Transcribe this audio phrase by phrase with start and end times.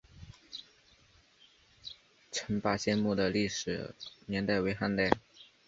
[2.31, 3.93] 陈霸先墓的历史
[4.25, 5.11] 年代为汉代。